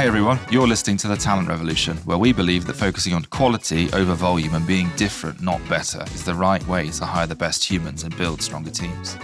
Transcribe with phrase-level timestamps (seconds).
[0.00, 3.92] Hey everyone, you're listening to The Talent Revolution, where we believe that focusing on quality
[3.92, 7.62] over volume and being different, not better, is the right way to hire the best
[7.62, 9.18] humans and build stronger teams.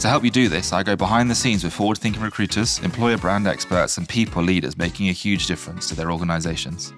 [0.00, 3.16] To help you do this, I go behind the scenes with forward thinking recruiters, employer
[3.16, 6.92] brand experts, and people leaders making a huge difference to their organizations.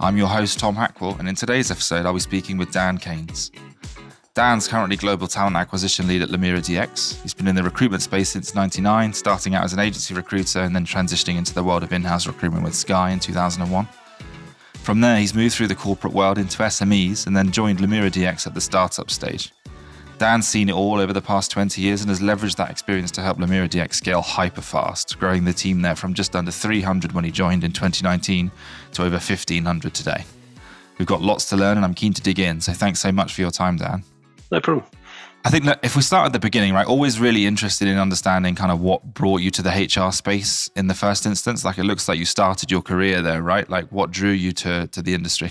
[0.00, 3.52] I'm your host, Tom Hackwell, and in today's episode, I'll be speaking with Dan Keynes.
[4.34, 7.20] Dan's currently Global Talent Acquisition Lead at Lumira DX.
[7.22, 10.74] He's been in the recruitment space since 99, starting out as an agency recruiter and
[10.74, 13.88] then transitioning into the world of in house recruitment with Sky in 2001.
[14.74, 18.46] From there, he's moved through the corporate world into SMEs and then joined Lumira DX
[18.46, 19.52] at the startup stage.
[20.18, 23.22] Dan's seen it all over the past 20 years and has leveraged that experience to
[23.22, 27.24] help Lumira DX scale hyper fast, growing the team there from just under 300 when
[27.24, 28.52] he joined in 2019
[28.92, 30.24] to over 1,500 today.
[30.98, 33.34] We've got lots to learn and I'm keen to dig in, so thanks so much
[33.34, 34.04] for your time, Dan.
[34.50, 34.86] No problem.
[35.44, 38.54] I think that if we start at the beginning, right, always really interested in understanding
[38.54, 41.64] kind of what brought you to the HR space in the first instance.
[41.64, 43.68] Like it looks like you started your career there, right?
[43.68, 45.50] Like what drew you to to the industry?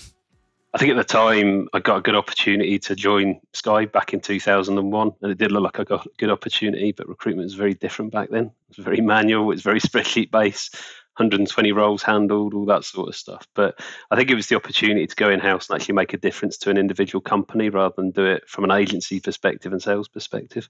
[0.76, 4.20] I think at the time I got a good opportunity to join Sky back in
[4.20, 6.92] 2001, and it did look like I got a good opportunity.
[6.92, 8.46] But recruitment was very different back then.
[8.70, 9.46] It was very manual.
[9.46, 10.76] It was very spreadsheet based.
[11.20, 13.48] 120 roles handled, all that sort of stuff.
[13.54, 16.18] But I think it was the opportunity to go in house and actually make a
[16.18, 20.08] difference to an individual company rather than do it from an agency perspective and sales
[20.08, 20.70] perspective.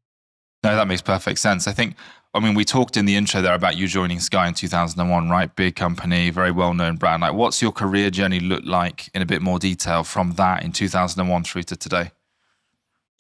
[0.63, 1.67] No, that makes perfect sense.
[1.67, 1.95] I think,
[2.33, 5.55] I mean, we talked in the intro there about you joining Sky in 2001, right?
[5.55, 7.21] Big company, very well known brand.
[7.21, 10.73] Like, what's your career journey look like in a bit more detail from that in
[10.73, 12.11] 2001 through to today?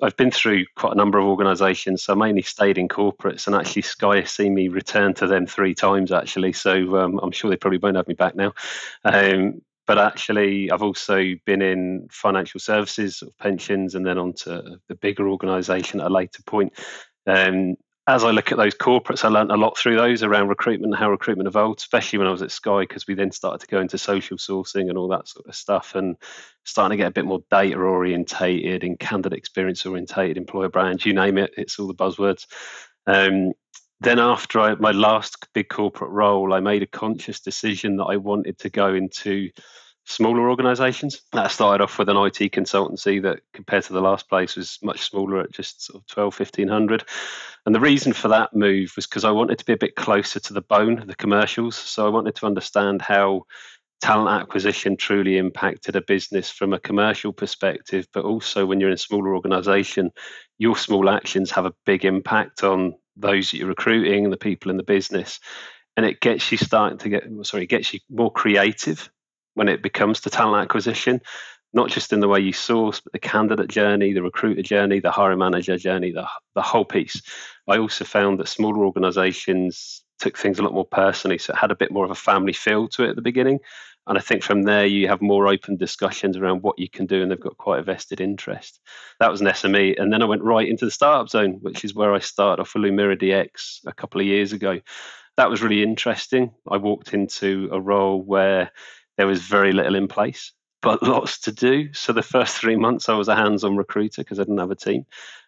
[0.01, 2.03] I've been through quite a number of organisations.
[2.03, 5.45] So I mainly stayed in corporates, and actually Sky has seen me return to them
[5.45, 6.53] three times actually.
[6.53, 8.53] So um, I'm sure they probably won't have me back now.
[9.03, 15.27] Um, but actually, I've also been in financial services, pensions, and then onto the bigger
[15.27, 16.73] organisation at a later point.
[17.25, 17.75] Um,
[18.09, 20.99] as I look at those corporates, I learned a lot through those around recruitment and
[20.99, 23.79] how recruitment evolved, especially when I was at Sky, because we then started to go
[23.79, 26.17] into social sourcing and all that sort of stuff and
[26.63, 31.13] starting to get a bit more data orientated and candidate experience orientated, employer brands, you
[31.13, 32.47] name it, it's all the buzzwords.
[33.05, 33.53] Um,
[34.01, 38.17] then after I, my last big corporate role, I made a conscious decision that I
[38.17, 39.51] wanted to go into
[40.09, 41.21] smaller organizations.
[41.33, 45.01] That started off with an IT consultancy that compared to the last place was much
[45.01, 47.03] smaller at just sort of 12, 1500.
[47.65, 50.39] And the reason for that move was because I wanted to be a bit closer
[50.39, 51.75] to the bone, the commercials.
[51.75, 53.43] So I wanted to understand how
[54.01, 58.95] talent acquisition truly impacted a business from a commercial perspective, but also when you're in
[58.95, 60.11] a smaller organization,
[60.57, 64.77] your small actions have a big impact on those that you're recruiting the people in
[64.77, 65.39] the business.
[65.97, 69.09] And it gets you starting to get, sorry, it gets you more creative
[69.55, 71.19] when it becomes to talent acquisition,
[71.73, 75.11] not just in the way you source, but the candidate journey, the recruiter journey, the
[75.11, 77.21] hiring manager journey, the, the whole piece.
[77.67, 81.37] I also found that smaller organizations took things a lot more personally.
[81.37, 83.59] So it had a bit more of a family feel to it at the beginning.
[84.07, 87.21] And I think from there, you have more open discussions around what you can do,
[87.21, 88.79] and they've got quite a vested interest.
[89.19, 90.01] That was an SME.
[90.01, 92.73] And then I went right into the startup zone, which is where I started off
[92.73, 94.79] with Lumira DX a couple of years ago.
[95.37, 96.51] That was really interesting.
[96.67, 98.71] I walked into a role where
[99.17, 101.93] there was very little in place, but lots to do.
[101.93, 104.75] So the first three months, I was a hands-on recruiter because I didn't have a
[104.75, 105.05] team.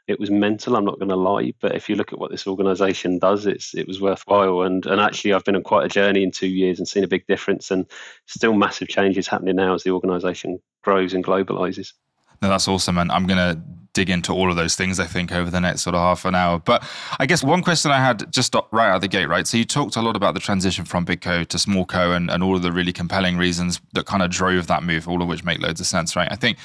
[0.07, 0.75] It was mental.
[0.75, 3.73] I'm not going to lie, but if you look at what this organisation does, it's
[3.75, 4.63] it was worthwhile.
[4.63, 7.07] And and actually, I've been on quite a journey in two years and seen a
[7.07, 7.71] big difference.
[7.71, 7.85] And
[8.25, 11.93] still, massive changes happening now as the organisation grows and globalizes.
[12.41, 12.97] No, that's awesome.
[12.97, 13.61] And I'm going to
[13.93, 16.33] dig into all of those things, I think, over the next sort of half an
[16.33, 16.59] hour.
[16.59, 16.83] But
[17.19, 19.45] I guess one question I had just right out of the gate, right?
[19.45, 22.29] So you talked a lot about the transition from big co to small co and,
[22.31, 25.27] and all of the really compelling reasons that kind of drove that move, all of
[25.27, 26.31] which make loads of sense, right?
[26.31, 26.57] I think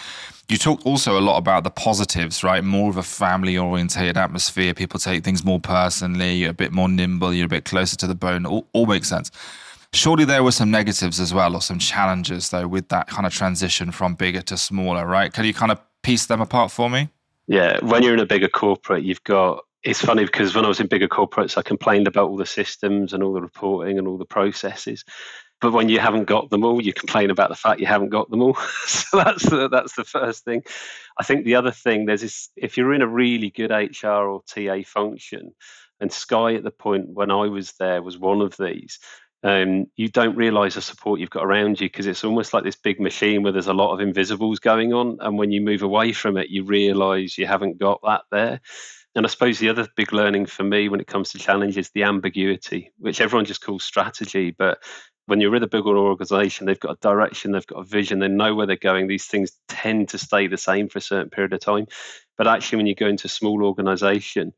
[0.49, 2.63] you talked also a lot about the positives, right?
[2.63, 4.75] More of a family orientated atmosphere.
[4.75, 8.07] People take things more personally, you're a bit more nimble, you're a bit closer to
[8.07, 8.47] the bone.
[8.47, 9.33] All, all makes sense.
[9.93, 13.33] Surely there were some negatives as well, or some challenges though, with that kind of
[13.33, 15.33] transition from bigger to smaller, right?
[15.33, 17.09] Can you kind of piece them apart for me?
[17.47, 19.65] Yeah, when you're in a bigger corporate, you've got.
[19.83, 23.13] It's funny because when I was in bigger corporates, I complained about all the systems
[23.13, 25.05] and all the reporting and all the processes.
[25.61, 28.29] But when you haven't got them all, you complain about the fact you haven't got
[28.29, 28.55] them all.
[28.87, 30.65] so that's the, that's the first thing.
[31.19, 34.43] I think the other thing there's this: if you're in a really good HR or
[34.47, 35.55] TA function,
[36.01, 38.99] and Sky at the point when I was there was one of these
[39.43, 42.77] um, you don't realize the support you've got around you because it's almost like this
[42.77, 45.19] big machine where there's a lot of invisibles going on.
[45.21, 48.61] And when you move away from it, you realize you haven't got that there.
[49.15, 51.91] And I suppose the other big learning for me when it comes to challenge is
[51.91, 54.55] the ambiguity, which everyone just calls strategy.
[54.57, 54.79] But
[55.27, 58.29] when you're with a bigger organization, they've got a direction, they've got a vision, they
[58.29, 59.07] know where they're going.
[59.07, 61.87] These things tend to stay the same for a certain period of time.
[62.37, 64.53] But actually, when you go into a small organization,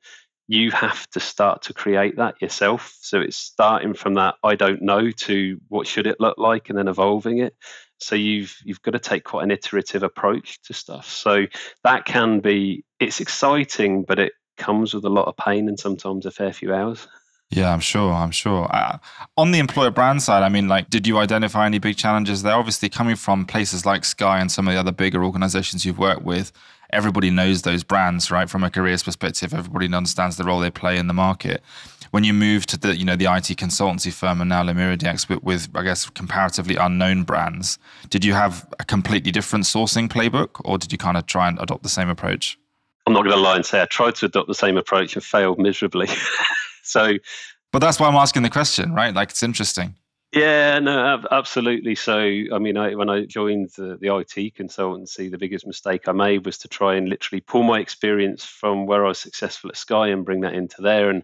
[0.48, 2.96] you have to start to create that yourself.
[3.00, 6.78] So it's starting from that I don't know to what should it look like and
[6.78, 7.54] then evolving it.
[7.98, 11.08] So you've you've got to take quite an iterative approach to stuff.
[11.08, 11.46] So
[11.84, 16.24] that can be it's exciting, but it comes with a lot of pain and sometimes
[16.24, 17.06] a fair few hours.
[17.50, 18.12] Yeah, I'm sure.
[18.12, 18.68] I'm sure.
[18.74, 18.98] Uh,
[19.36, 22.52] on the employer brand side, I mean, like, did you identify any big challenges there?
[22.54, 26.22] Obviously, coming from places like Sky and some of the other bigger organizations you've worked
[26.22, 26.52] with,
[26.90, 28.49] everybody knows those brands, right?
[28.49, 31.62] From a careers perspective, everybody understands the role they play in the market.
[32.11, 35.29] When you move to the, you know, the IT consultancy firm and now Lumira DX
[35.29, 40.61] with, with, I guess, comparatively unknown brands, did you have a completely different sourcing playbook,
[40.64, 42.58] or did you kind of try and adopt the same approach?
[43.06, 45.25] I'm not going to lie and say I tried to adopt the same approach and
[45.25, 46.08] failed miserably.
[46.82, 47.14] so,
[47.73, 49.14] but that's why I'm asking the question, right?
[49.14, 49.94] Like it's interesting.
[50.32, 51.94] Yeah, no, absolutely.
[51.94, 56.12] So, I mean, I, when I joined the, the IT consultancy, the biggest mistake I
[56.12, 59.76] made was to try and literally pull my experience from where I was successful at
[59.78, 61.08] Sky and bring that into there.
[61.08, 61.22] And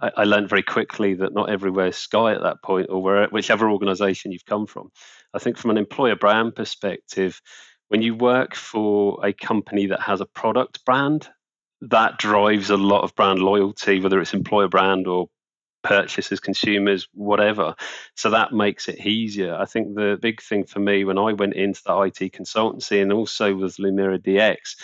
[0.00, 3.28] I, I learned very quickly that not everywhere is Sky at that point, or where,
[3.28, 4.90] whichever organization you've come from.
[5.34, 7.40] I think from an employer brand perspective,
[7.88, 11.28] when you work for a company that has a product brand,
[11.82, 15.28] that drives a lot of brand loyalty, whether it's employer brand or
[15.84, 17.76] purchasers, consumers, whatever.
[18.16, 19.54] So that makes it easier.
[19.54, 23.12] I think the big thing for me when I went into the IT consultancy and
[23.12, 24.76] also with Lumira DX,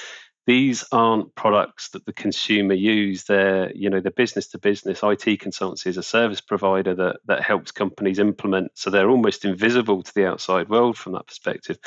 [0.46, 3.24] these aren't products that the consumer use.
[3.24, 5.02] They're, you know, the business to business.
[5.02, 8.72] IT consultancy is a service provider that that helps companies implement.
[8.74, 11.78] So they're almost invisible to the outside world from that perspective.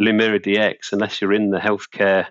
[0.00, 2.26] Lumira DX, unless you're in the healthcare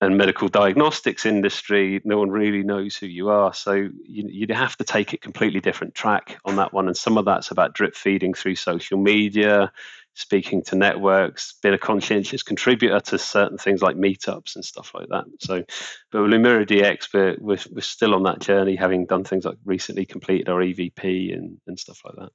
[0.00, 3.54] and medical diagnostics industry, no one really knows who you are.
[3.54, 6.86] So you, would have to take a completely different track on that one.
[6.88, 9.72] And some of that's about drip feeding through social media,
[10.14, 15.08] speaking to networks, being a conscientious contributor to certain things like meetups and stuff like
[15.08, 15.24] that.
[15.40, 15.64] So,
[16.10, 19.58] but with Lumira DX, we're, we're, we're still on that journey, having done things like
[19.64, 22.30] recently completed our EVP and, and stuff like that.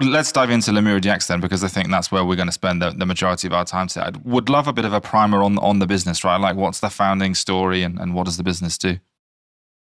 [0.00, 2.80] Let's dive into Lumira DX then, because I think that's where we're going to spend
[2.80, 4.06] the, the, majority of our time today.
[4.06, 6.40] I would love a bit of a primer on on the business, right?
[6.40, 8.98] Like, what's the founding story, and, and what does the business do?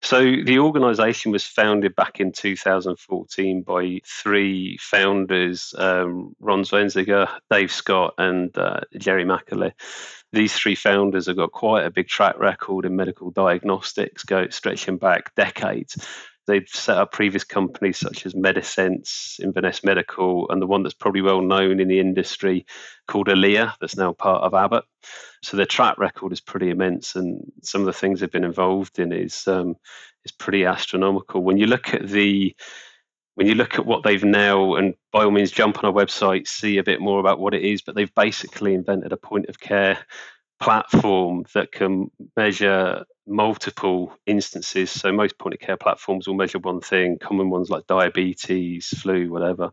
[0.04, 7.72] So the organisation was founded back in 2014 by three founders: um, Ron Zwanziger, Dave
[7.72, 9.72] Scott, and uh, Jerry McAleer.
[10.34, 14.98] These three founders have got quite a big track record in medical diagnostics, go stretching
[14.98, 16.06] back decades.
[16.52, 21.22] They've set up previous companies such as Medisense, Inverness Medical, and the one that's probably
[21.22, 22.66] well known in the industry
[23.08, 24.84] called Alere, that's now part of Abbott.
[25.44, 29.00] So their track record is pretty immense, and some of the things they've been involved
[29.00, 29.78] in is um,
[30.26, 31.42] is pretty astronomical.
[31.42, 32.54] When you look at the
[33.36, 36.50] when you look at what they've now, and by all means, jump on our website,
[36.50, 37.82] see a bit more about what it is.
[37.82, 40.00] But they've basically invented a point of care
[40.62, 44.92] platform that can measure multiple instances.
[44.92, 49.30] So most point of care platforms will measure one thing, common ones like diabetes, flu,
[49.30, 49.72] whatever.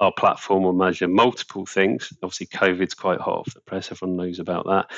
[0.00, 2.12] Our platform will measure multiple things.
[2.22, 4.90] Obviously, COVID's quite hot off the press, everyone knows about that.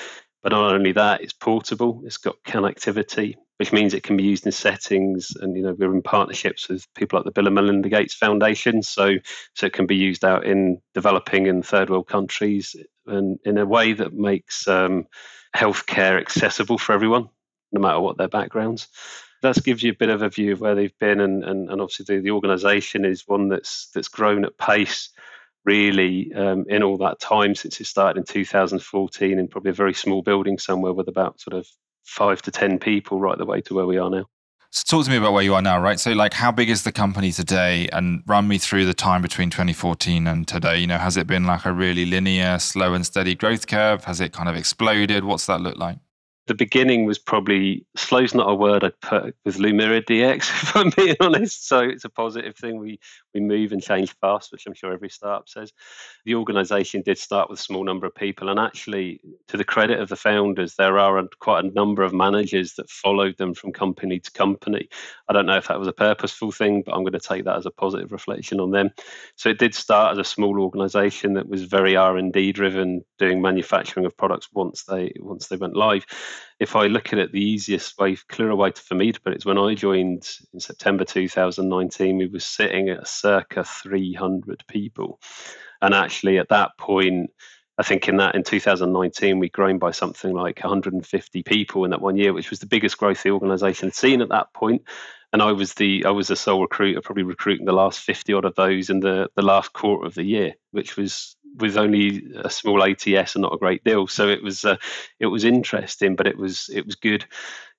[0.43, 4.47] But not only that, it's portable, it's got connectivity, which means it can be used
[4.47, 5.33] in settings.
[5.41, 8.83] And you know, we're in partnerships with people like the Bill and Melinda Gates Foundation,
[8.83, 9.17] so
[9.55, 13.67] so it can be used out in developing and third world countries, and in a
[13.67, 15.07] way that makes um,
[15.57, 17.29] healthcare accessible for everyone
[17.75, 18.89] no matter what their backgrounds.
[19.43, 21.81] That gives you a bit of a view of where they've been, and, and, and
[21.81, 25.11] obviously the, the organisation is one that's that's grown at pace
[25.65, 29.95] really um, in all that time since it started in 2014 in probably a very
[29.95, 31.67] small building somewhere with about sort of
[32.05, 34.27] five to ten people right the way to where we are now.
[34.71, 36.01] So talk to me about where you are now, right?
[36.01, 39.49] So like how big is the company today and run me through the time between
[39.49, 40.79] 2014 and today.
[40.79, 44.03] You know, has it been like a really linear, slow and steady growth curve?
[44.05, 45.23] Has it kind of exploded?
[45.23, 45.99] What's that look like?
[46.47, 50.91] The beginning was probably slow's not a word I'd put with Lumira DX, if I'm
[50.91, 51.67] being honest.
[51.67, 52.79] So it's a positive thing.
[52.79, 53.01] We
[53.33, 55.73] we move and change fast, which I'm sure every startup says.
[56.25, 60.01] The organisation did start with a small number of people, and actually, to the credit
[60.01, 64.21] of the founders, there are quite a number of managers that followed them from company
[64.21, 64.89] to company.
[65.29, 67.57] I don't know if that was a purposeful thing, but I'm going to take that
[67.57, 68.91] as a positive reflection on them.
[69.37, 73.05] So it did start as a small organisation that was very R and D driven,
[73.19, 76.05] doing manufacturing of products once they once they went live
[76.61, 79.39] if I look at it, the easiest way, clearer way for me to put it
[79.39, 85.21] is when I joined in September 2019, we were sitting at circa 300 people.
[85.83, 87.31] And actually, at that point,
[87.79, 92.01] I think in that in 2019 we'd grown by something like 150 people in that
[92.01, 94.83] one year, which was the biggest growth the organisation had seen at that point.
[95.33, 98.45] and I was the I was the sole recruiter, probably recruiting the last fifty odd
[98.45, 102.51] of those in the the last quarter of the year, which was with only a
[102.51, 104.07] small ATS and not a great deal.
[104.07, 104.77] So it was uh,
[105.21, 107.25] it was interesting, but it was it was good.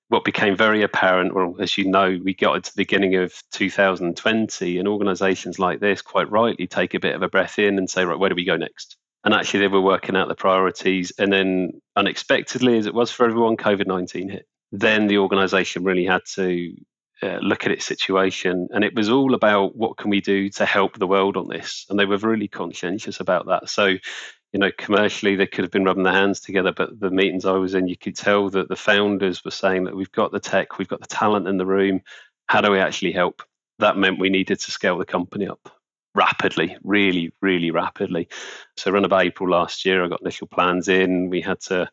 [0.08, 4.78] what became very apparent, well, as you know, we got into the beginning of 2020,
[4.78, 8.04] and organizations like this quite rightly take a bit of a breath in and say,
[8.04, 8.96] right, where do we go next?
[9.24, 11.12] And actually, they were working out the priorities.
[11.18, 14.46] And then, unexpectedly, as it was for everyone, COVID 19 hit.
[14.72, 16.74] Then the organization really had to
[17.22, 18.68] uh, look at its situation.
[18.72, 21.86] And it was all about what can we do to help the world on this.
[21.88, 23.68] And they were really conscientious about that.
[23.68, 27.44] So, you know, commercially they could have been rubbing their hands together, but the meetings
[27.44, 30.40] I was in, you could tell that the founders were saying that we've got the
[30.40, 32.02] tech, we've got the talent in the room.
[32.46, 33.42] How do we actually help?
[33.78, 35.70] That meant we needed to scale the company up
[36.14, 38.28] rapidly, really, really rapidly.
[38.76, 41.28] So around about April last year, I got initial plans in.
[41.28, 41.90] We had to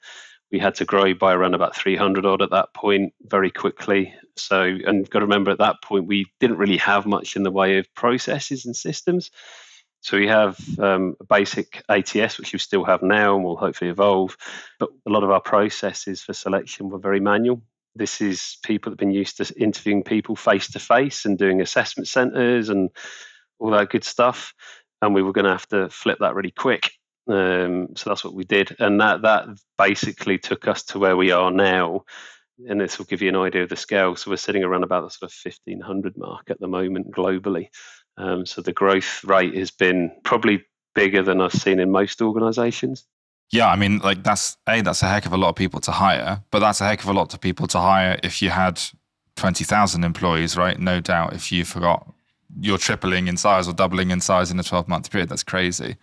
[0.54, 4.14] we had to grow by around about 300 odd at that point very quickly.
[4.38, 7.52] So, and got to remember at that point, we didn't really have much in the
[7.52, 9.32] way of processes and systems.
[10.02, 13.90] So we have um, a basic ATS, which we still have now and will hopefully
[13.90, 14.38] evolve.
[14.80, 17.64] But a lot of our processes for selection were very manual.
[17.96, 21.62] This is people that have been used to interviewing people face to face and doing
[21.62, 22.92] assessment centres and
[23.58, 24.54] all that good stuff.
[25.02, 26.92] And we were going to have to flip that really quick.
[27.28, 29.46] Um, so that's what we did, and that that
[29.78, 32.04] basically took us to where we are now.
[32.68, 34.16] And this will give you an idea of the scale.
[34.16, 37.70] So we're sitting around about the sort of 1500 mark at the moment globally.
[38.18, 40.64] Um, so the growth rate has been probably
[40.94, 43.06] bigger than I've seen in most organizations.
[43.52, 45.92] Yeah, I mean, like that's a that's a heck of a lot of people to
[45.92, 48.82] hire, but that's a heck of a lot of people to hire if you had
[49.36, 50.80] twenty thousand employees, right?
[50.80, 52.12] No doubt, if you forgot
[52.60, 55.98] you're tripling in size or doubling in size in a twelve month period, that's crazy.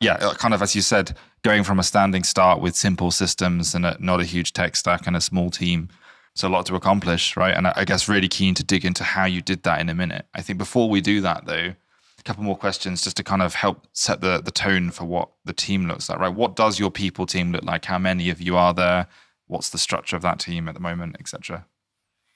[0.00, 3.74] Yeah, uh, kind of as you said, going from a standing start with simple systems
[3.74, 5.88] and a, not a huge tech stack and a small team
[6.32, 7.54] it's a lot to accomplish, right?
[7.54, 10.26] And I guess really keen to dig into how you did that in a minute.
[10.34, 11.74] I think before we do that, though,
[12.18, 15.30] a couple more questions just to kind of help set the the tone for what
[15.44, 16.34] the team looks like, right?
[16.34, 17.84] What does your people team look like?
[17.84, 19.06] How many of you are there?
[19.48, 21.66] What's the structure of that team at the moment, etc.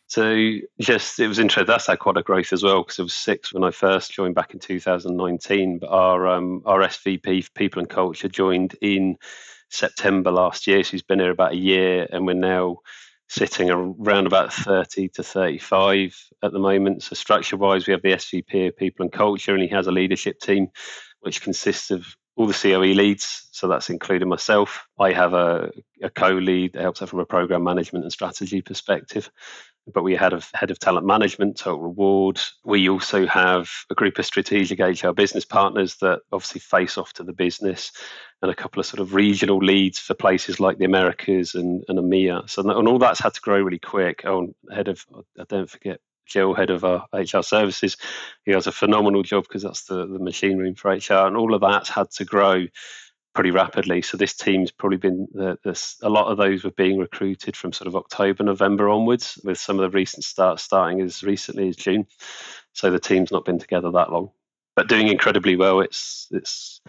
[0.07, 1.67] So just it was interesting.
[1.67, 4.35] That's had quite a growth as well because it was six when I first joined
[4.35, 5.79] back in 2019.
[5.79, 9.17] But our um, our SVP People and Culture joined in
[9.71, 10.85] September last year.
[10.85, 12.79] So he's been here about a year, and we're now
[13.29, 17.03] sitting around about 30 to 35 at the moment.
[17.03, 19.93] So, structure wise, we have the SVP of People and Culture, and he has a
[19.93, 20.69] leadership team
[21.21, 22.07] which consists of
[22.37, 23.49] all the COE leads.
[23.53, 24.87] So, that's including myself.
[24.99, 25.71] I have a,
[26.03, 29.31] a co lead that helps out from a program management and strategy perspective.
[29.93, 32.41] But we had a head of talent management, total reward.
[32.65, 37.23] We also have a group of strategic HR business partners that obviously face off to
[37.23, 37.93] the business
[38.41, 41.99] and a couple of sort of regional leads for places like the Americas and, and
[41.99, 42.49] EMEA.
[42.49, 44.23] So and all that's had to grow really quick.
[44.25, 45.05] Oh, head of
[45.39, 47.97] I don't forget Jill, head of our HR services,
[48.45, 51.55] he has a phenomenal job because that's the, the machine room for HR, and all
[51.55, 52.67] of that's had to grow
[53.35, 54.01] pretty rapidly.
[54.01, 57.89] So this team's probably been the, a lot of those were being recruited from sort
[57.89, 62.07] of October, November onwards, with some of the recent starts starting as recently as June.
[62.73, 64.31] So the team's not been together that long,
[64.77, 65.81] but doing incredibly well.
[65.81, 66.81] It's it's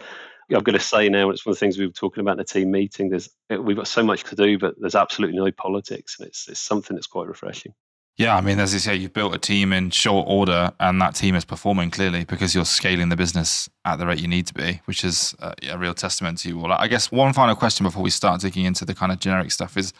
[0.54, 2.38] I've got to say now, it's one of the things we were talking about in
[2.38, 3.10] the team meeting.
[3.10, 6.60] There's we've got so much to do, but there's absolutely no politics, and it's it's
[6.60, 7.74] something that's quite refreshing.
[8.18, 11.14] Yeah, I mean, as you say, you've built a team in short order, and that
[11.14, 14.54] team is performing clearly because you're scaling the business at the rate you need to
[14.54, 16.72] be, which is a, a real testament to you all.
[16.72, 19.76] I guess one final question before we start digging into the kind of generic stuff
[19.76, 19.92] is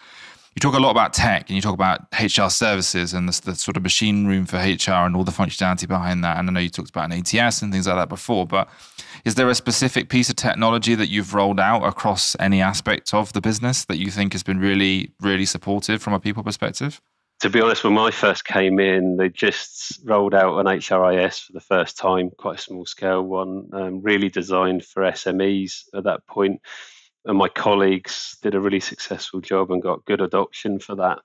[0.54, 3.54] you talk a lot about tech and you talk about HR services and the, the,
[3.54, 6.38] sort of machine room for HR and all the functionality behind that.
[6.38, 8.66] And I know you talked about an ATS and things like that before, but
[9.26, 13.34] is there a specific piece of technology that you've rolled out across any aspect of
[13.34, 17.02] the business that you think has been really, really supportive from a people perspective?
[17.40, 21.52] To be honest, when I first came in, they just rolled out an HRIS for
[21.52, 26.26] the first time, quite a small scale one, um, really designed for SMEs at that
[26.26, 26.60] point.
[27.26, 31.18] and my colleagues did a really successful job and got good adoption for that.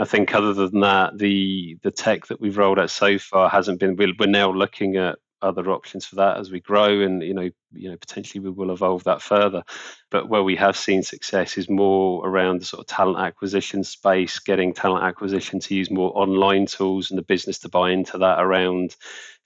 [0.00, 3.80] I think other than that, the the tech that we've rolled out so far hasn't
[3.80, 3.96] been.
[3.96, 7.90] We're now looking at other options for that as we grow, and you know, you
[7.90, 9.62] know, potentially we will evolve that further.
[10.10, 14.38] But where we have seen success is more around the sort of talent acquisition space,
[14.38, 18.40] getting talent acquisition to use more online tools and the business to buy into that
[18.40, 18.96] around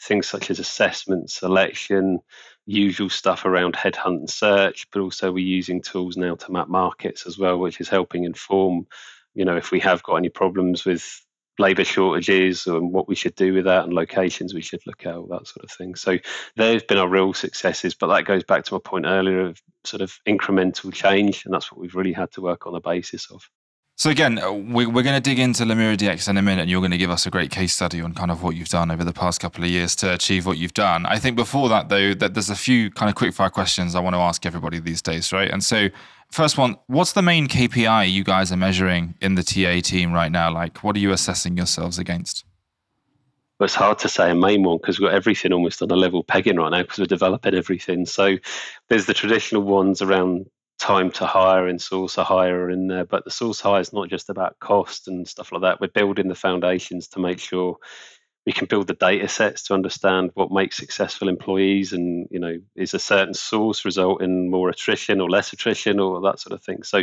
[0.01, 2.21] things such as assessment, selection,
[2.67, 7.27] usual stuff around headhunt and search, but also we're using tools now to map markets
[7.27, 8.87] as well, which is helping inform,
[9.35, 11.25] you know, if we have got any problems with
[11.59, 15.15] labour shortages and what we should do with that and locations we should look at,
[15.15, 15.95] all that sort of thing.
[15.95, 16.19] So
[16.57, 20.03] they've been our real successes, but that goes back to my point earlier of sort
[20.03, 23.49] of incremental change, and that's what we've really had to work on the basis of.
[23.97, 26.71] So again, uh, we, we're going to dig into Lumira DX in a minute, and
[26.71, 28.91] you're going to give us a great case study on kind of what you've done
[28.91, 31.07] over the past couple of years to achieve what you've done.
[31.07, 34.01] I think before that, though, that there's a few kind of quick fire questions I
[34.01, 35.49] want to ask everybody these days, right?
[35.49, 35.91] And so,
[36.33, 40.33] first one, what's the main KPI you guys are measuring in the TA team right
[40.33, 40.53] now?
[40.53, 42.45] Like, what are you assessing yourselves against?
[43.61, 45.95] Well, it's hard to say a main one because we've got everything almost on a
[45.95, 48.07] level pegging right now because we're developing everything.
[48.07, 48.39] So
[48.89, 50.47] there's the traditional ones around
[50.79, 53.05] time to hire and source a hire in there.
[53.05, 55.81] But the source hire is not just about cost and stuff like that.
[55.81, 57.79] We're building the foundations to make sure
[58.47, 62.59] we can build the data sets to understand what makes successful employees and you know
[62.77, 66.63] is a certain source result in more attrition or less attrition or that sort of
[66.63, 67.03] thing so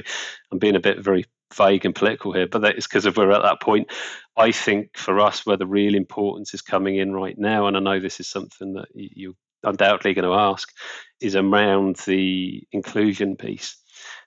[0.52, 1.26] i'm being a bit very
[1.56, 3.92] vague and political here but that is because if we're at that point
[4.38, 7.80] i think for us where the real importance is coming in right now and i
[7.80, 10.72] know this is something that you're undoubtedly going to ask
[11.20, 13.78] is around the inclusion piece.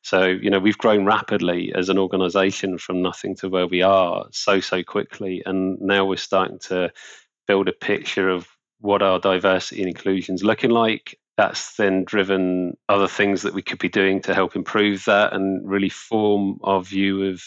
[0.02, 4.26] So, you know, we've grown rapidly as an organization from nothing to where we are
[4.32, 5.42] so, so quickly.
[5.46, 6.92] And now we're starting to
[7.46, 8.46] build a picture of
[8.80, 11.18] what our diversity and inclusion is looking like.
[11.36, 15.66] That's then driven other things that we could be doing to help improve that and
[15.68, 17.42] really form our view of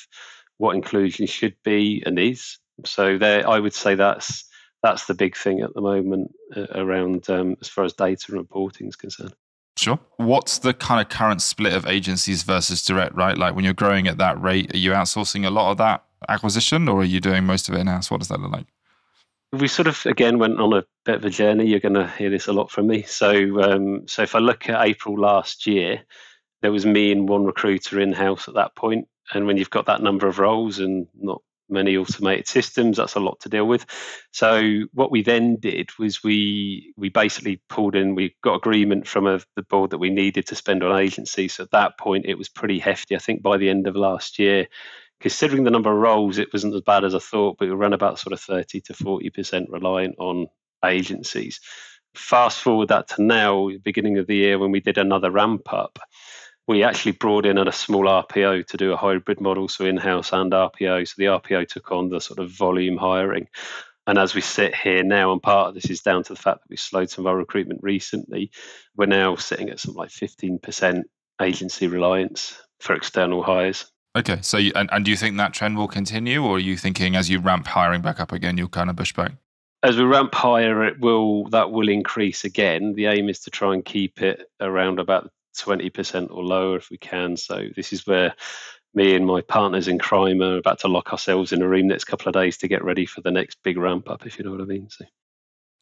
[0.58, 2.58] what inclusion should be and is.
[2.86, 4.46] So there, I would say that's
[4.84, 8.38] that's the big thing at the moment uh, around um, as far as data and
[8.38, 9.34] reporting is concerned.
[9.78, 10.00] Sure.
[10.18, 13.38] What's the kind of current split of agencies versus direct, right?
[13.38, 16.88] Like when you're growing at that rate, are you outsourcing a lot of that acquisition
[16.88, 18.10] or are you doing most of it in house?
[18.10, 18.66] What does that look like?
[19.54, 21.68] We sort of again went on a bit of a journey.
[21.68, 23.04] You're going to hear this a lot from me.
[23.04, 26.02] So, um, so if I look at April last year,
[26.62, 29.08] there was me and one recruiter in house at that point.
[29.32, 32.98] And when you've got that number of roles and not many automated systems.
[32.98, 33.86] That's a lot to deal with.
[34.32, 38.16] So what we then did was we we basically pulled in.
[38.16, 41.48] We got agreement from a, the board that we needed to spend on agency.
[41.48, 43.16] So at that point, it was pretty hefty.
[43.16, 44.68] I think by the end of last year.
[45.20, 47.94] Considering the number of roles, it wasn't as bad as I thought, but we ran
[47.94, 50.46] about sort of 30 to 40% reliant on
[50.86, 51.60] agencies.
[52.14, 55.98] Fast forward that to now, beginning of the year, when we did another ramp up,
[56.68, 60.34] we actually brought in a small RPO to do a hybrid model, so in house
[60.34, 61.08] and RPO.
[61.08, 63.48] So the RPO took on the sort of volume hiring.
[64.06, 66.60] And as we sit here now, and part of this is down to the fact
[66.60, 68.52] that we slowed some of our recruitment recently,
[68.96, 71.04] we're now sitting at something like 15%
[71.42, 73.90] agency reliance for external hires.
[74.18, 74.40] Okay.
[74.42, 77.16] So, you, and, and do you think that trend will continue, or are you thinking
[77.16, 79.34] as you ramp hiring back up again, you'll kind of push back?
[79.84, 82.94] As we ramp higher, it will that will increase again.
[82.94, 86.98] The aim is to try and keep it around about 20% or lower if we
[86.98, 87.38] can.
[87.38, 88.34] So this is where
[88.94, 92.06] me and my partners in crime are about to lock ourselves in a room next
[92.06, 94.52] couple of days to get ready for the next big ramp up, if you know
[94.52, 94.90] what I mean.
[94.90, 95.06] So.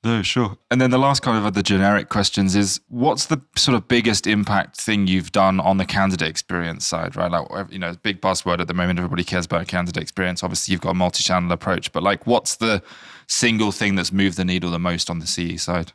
[0.05, 0.55] No, sure.
[0.69, 4.27] And then the last kind of the generic questions is what's the sort of biggest
[4.27, 7.31] impact thing you've done on the candidate experience side, right?
[7.31, 10.43] Like, you know, big buzzword at the moment, everybody cares about candidate experience.
[10.43, 12.83] Obviously, you've got a multi channel approach, but like, what's the
[13.27, 15.93] single thing that's moved the needle the most on the CE side?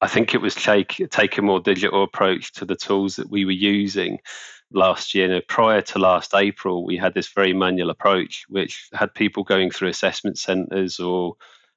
[0.00, 3.44] I think it was take take a more digital approach to the tools that we
[3.44, 4.18] were using
[4.72, 5.40] last year.
[5.48, 9.88] Prior to last April, we had this very manual approach, which had people going through
[9.88, 11.34] assessment centres or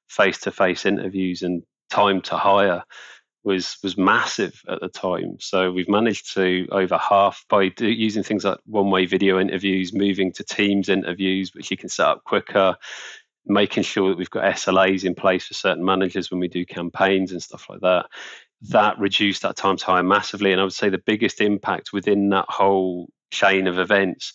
[0.08, 2.84] face to face interviews, and time to hire
[3.44, 5.36] was was massive at the time.
[5.40, 9.92] So we've managed to over half by do, using things like one way video interviews,
[9.92, 12.76] moving to Teams interviews, which you can set up quicker
[13.46, 17.32] making sure that we've got SLAs in place for certain managers when we do campaigns
[17.32, 18.06] and stuff like that.
[18.68, 20.52] That reduced that time to hire massively.
[20.52, 24.34] And I would say the biggest impact within that whole chain of events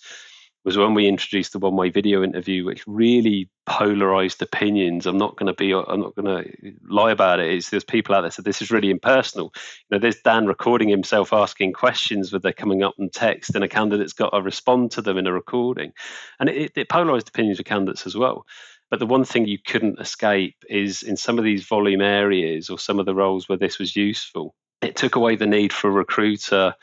[0.67, 5.05] was when we introduced the one-way video interview, which really polarized opinions.
[5.05, 7.53] I'm not going to be, I'm not going to lie about it.
[7.53, 9.53] Is there's people out there said this is really impersonal.
[9.55, 13.63] You know, there's Dan recording himself asking questions where they're coming up in text, and
[13.63, 15.93] a candidate's got to respond to them in a recording,
[16.37, 18.45] and it, it polarized opinions of candidates as well.
[18.89, 22.79] But the one thing you couldn't escape is in some of these volume areas or
[22.79, 25.93] some of the roles where this was useful, it took away the need for a
[25.93, 26.73] recruiter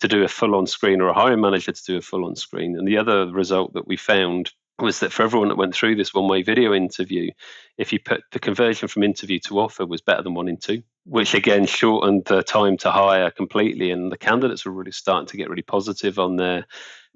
[0.00, 2.36] to do a full on screen or a hiring manager to do a full on
[2.36, 2.76] screen.
[2.76, 6.12] And the other result that we found was that for everyone that went through this
[6.12, 7.30] one way video interview,
[7.78, 10.82] if you put the conversion from interview to offer was better than one in two,
[11.04, 13.90] which again shortened the time to hire completely.
[13.90, 16.66] And the candidates were really starting to get really positive on their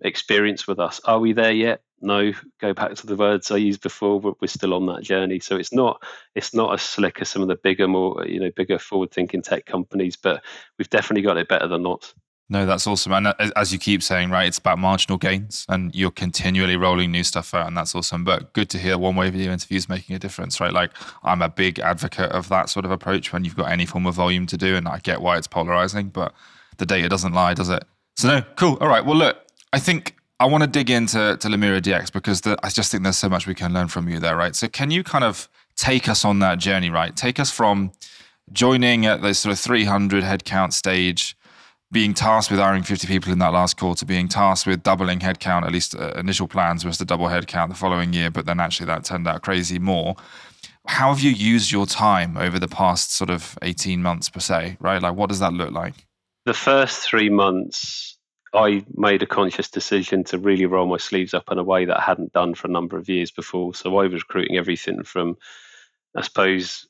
[0.01, 1.01] experience with us.
[1.05, 1.83] Are we there yet?
[2.01, 2.33] No.
[2.61, 4.21] Go back to the words I used before.
[4.21, 5.41] But we're still on that journey.
[5.41, 6.03] So it's not
[6.35, 9.67] it's not as slick as some of the bigger, more you know, bigger forward-thinking tech
[9.67, 10.43] companies, but
[10.79, 12.13] we've definitely got it better than not.
[12.53, 13.13] No, that's awesome.
[13.13, 17.13] And uh, as you keep saying, right, it's about marginal gains and you're continually rolling
[17.13, 18.25] new stuff out, and that's awesome.
[18.25, 20.73] But good to hear one way video interviews making a difference, right?
[20.73, 20.91] Like,
[21.23, 24.17] I'm a big advocate of that sort of approach when you've got any form of
[24.17, 26.35] volume to do, and I get why it's polarizing, but
[26.79, 27.85] the data doesn't lie, does it?
[28.17, 28.77] So, no, cool.
[28.81, 29.05] All right.
[29.07, 29.39] Well, look,
[29.73, 33.03] I think I want to dig into to Lumira DX because the, I just think
[33.03, 34.57] there's so much we can learn from you there, right?
[34.57, 37.15] So can you kind of take us on that journey, right?
[37.15, 37.93] Take us from
[38.51, 41.37] joining at the sort of 300 headcount stage,
[41.93, 45.65] being tasked with hiring 50 people in that last quarter, being tasked with doubling headcount,
[45.65, 48.87] at least uh, initial plans was to double headcount the following year, but then actually
[48.87, 50.17] that turned out crazy more.
[50.87, 54.79] How have you used your time over the past sort of 18 months per se,
[54.81, 55.03] right?
[55.03, 56.07] Like, what does that look like?
[56.47, 58.17] The first three months,
[58.53, 61.99] I made a conscious decision to really roll my sleeves up in a way that
[61.99, 63.75] I hadn't done for a number of years before.
[63.75, 65.37] So I was recruiting everything from,
[66.17, 66.89] I suppose,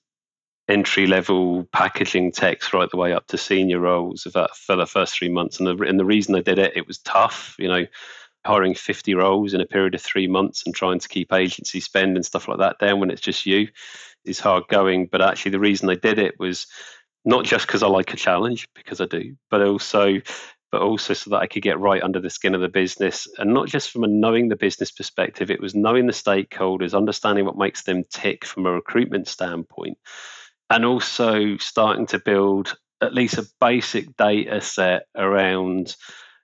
[0.68, 5.28] entry level packaging techs right the way up to senior roles for the first three
[5.28, 5.58] months.
[5.58, 7.56] And the, and the reason I did it, it was tough.
[7.58, 7.86] You know,
[8.44, 12.16] hiring 50 roles in a period of three months and trying to keep agency spend
[12.16, 13.68] and stuff like that down when it's just you
[14.24, 15.06] is hard going.
[15.06, 16.66] But actually, the reason I did it was
[17.24, 20.20] not just because I like a challenge, because I do, but also
[20.70, 23.26] but also so that I could get right under the skin of the business.
[23.38, 27.44] And not just from a knowing the business perspective, it was knowing the stakeholders, understanding
[27.44, 29.98] what makes them tick from a recruitment standpoint,
[30.68, 35.96] and also starting to build at least a basic data set around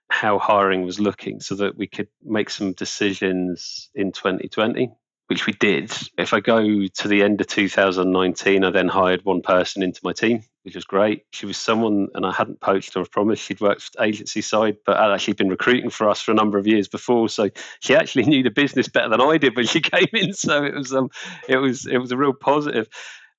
[0.09, 4.91] how hiring was looking so that we could make some decisions in 2020
[5.29, 5.93] which we did.
[6.17, 10.13] If I go to the end of 2019, I then hired one person into my
[10.13, 11.25] team, which was great.
[11.33, 13.41] She was someone, and I hadn't poached her, I promise.
[13.41, 16.67] She'd worked agency side, but had actually been recruiting for us for a number of
[16.67, 17.29] years before.
[17.29, 20.33] So she actually knew the business better than I did when she came in.
[20.33, 21.11] So it was, um,
[21.49, 22.89] it was, it was a real positive.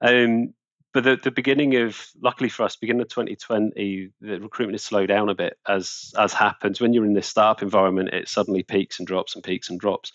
[0.02, 0.54] Um,
[0.93, 5.10] but the, the beginning of luckily for us beginning of 2020 the recruitment has slowed
[5.10, 8.97] down a bit as as happens when you're in this startup environment it suddenly peaks
[8.97, 10.12] and drops and peaks and drops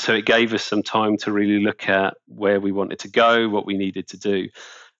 [0.00, 3.48] so it gave us some time to really look at where we wanted to go
[3.48, 4.48] what we needed to do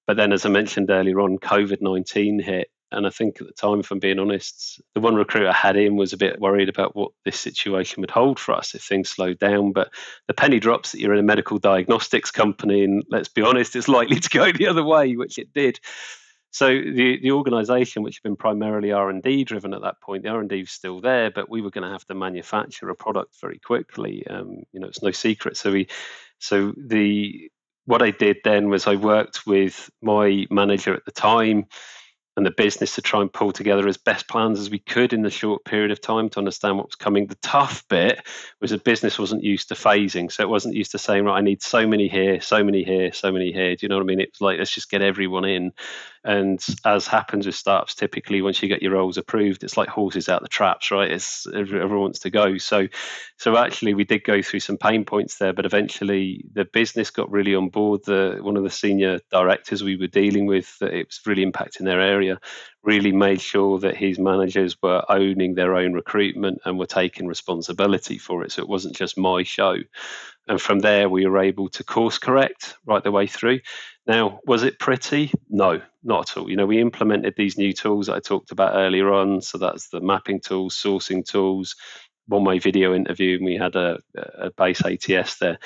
[0.06, 3.80] but then as i mentioned earlier on covid-19 hit and I think at the time,
[3.80, 6.96] if I'm being honest, the one recruiter I had in was a bit worried about
[6.96, 9.72] what this situation would hold for us if things slowed down.
[9.72, 9.92] But
[10.26, 13.88] the penny drops that you're in a medical diagnostics company, and let's be honest, it's
[13.88, 15.78] likely to go the other way, which it did.
[16.52, 20.24] So the the organisation, which had been primarily R and D driven at that point,
[20.24, 22.88] the R and D was still there, but we were going to have to manufacture
[22.90, 24.26] a product very quickly.
[24.26, 25.56] Um, you know, it's no secret.
[25.56, 25.88] So we,
[26.38, 27.50] so the
[27.86, 31.66] what I did then was I worked with my manager at the time
[32.36, 35.22] and the business to try and pull together as best plans as we could in
[35.22, 37.26] the short period of time to understand what was coming.
[37.26, 38.20] The tough bit
[38.60, 40.30] was the business wasn't used to phasing.
[40.30, 43.12] So it wasn't used to saying, right, I need so many here, so many here,
[43.12, 43.74] so many here.
[43.74, 44.20] Do you know what I mean?
[44.20, 45.72] It's like, let's just get everyone in.
[46.22, 50.28] And as happens with startups, typically once you get your roles approved, it's like horses
[50.28, 51.10] out the traps, right?
[51.10, 52.58] It's everyone wants to go.
[52.58, 52.88] So,
[53.38, 57.30] so actually, we did go through some pain points there, but eventually the business got
[57.30, 58.02] really on board.
[58.04, 61.84] The one of the senior directors we were dealing with, that it was really impacting
[61.84, 62.38] their area,
[62.82, 68.18] really made sure that his managers were owning their own recruitment and were taking responsibility
[68.18, 68.52] for it.
[68.52, 69.76] So it wasn't just my show.
[70.48, 73.60] And from there, we were able to course correct right the way through.
[74.10, 75.30] Now, was it pretty?
[75.48, 76.50] No, not at all.
[76.50, 79.40] You know, we implemented these new tools that I talked about earlier on.
[79.40, 81.76] So that's the mapping tools, sourcing tools,
[82.26, 85.60] one way video interview, and we had a, a base ATS there.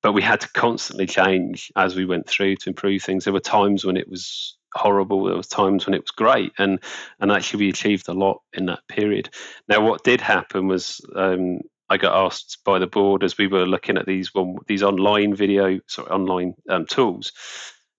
[0.00, 3.24] But we had to constantly change as we went through to improve things.
[3.24, 5.24] There were times when it was horrible.
[5.24, 6.78] There was times when it was great, and
[7.18, 9.28] and actually we achieved a lot in that period.
[9.66, 13.66] Now, what did happen was um, I got asked by the board as we were
[13.66, 17.32] looking at these one, these online video, sorry, online um, tools,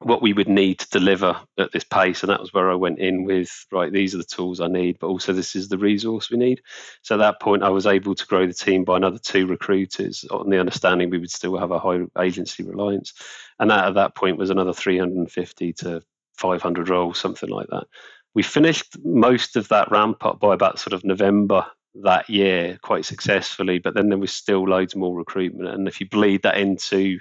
[0.01, 2.99] what we would need to deliver at this pace, and that was where I went
[2.99, 3.91] in with right.
[3.91, 6.61] These are the tools I need, but also this is the resource we need.
[7.01, 10.23] So at that point, I was able to grow the team by another two recruiters
[10.31, 13.13] on the understanding we would still have a high agency reliance,
[13.59, 16.01] and that at that point was another 350 to
[16.37, 17.85] 500 roles, something like that.
[18.33, 23.03] We finished most of that ramp up by about sort of November that year quite
[23.03, 25.73] successfully, but then there was still loads more recruitment.
[25.73, 27.19] And if you bleed that into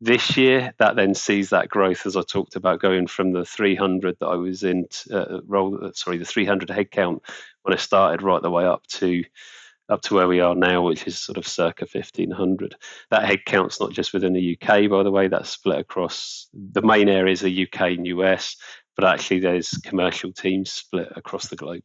[0.00, 4.16] this year, that then sees that growth, as I talked about, going from the 300
[4.20, 7.20] that I was in, uh, roll, sorry, the 300 headcount
[7.62, 9.24] when I started, right the way up to
[9.88, 12.74] up to where we are now, which is sort of circa 1500.
[13.10, 17.08] That headcount's not just within the UK, by the way, that's split across the main
[17.08, 18.56] areas are UK and US,
[18.96, 21.82] but actually there's commercial teams split across the globe.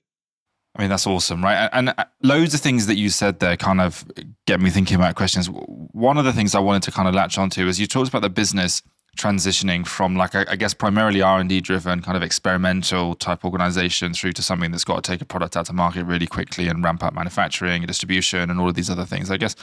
[0.75, 1.69] I mean, that's awesome, right?
[1.73, 4.05] And uh, loads of things that you said there kind of
[4.45, 5.47] get me thinking about questions.
[5.47, 8.21] One of the things I wanted to kind of latch onto is you talked about
[8.21, 8.81] the business
[9.17, 14.41] transitioning from like I guess primarily R&D driven kind of experimental type organization through to
[14.41, 17.13] something that's got to take a product out to market really quickly and ramp up
[17.13, 19.29] manufacturing and distribution and all of these other things.
[19.29, 19.55] I guess